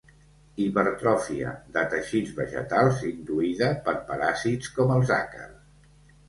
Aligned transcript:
Hipertròfia 0.61 1.51
de 1.75 1.83
teixits 1.91 2.31
vegetals 2.39 3.03
induïda 3.11 3.69
per 3.89 3.95
paràsits 4.09 4.73
com 4.79 4.97
els 4.97 5.15
àcars. 5.21 5.93